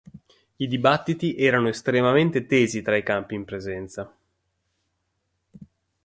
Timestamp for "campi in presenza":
3.03-4.11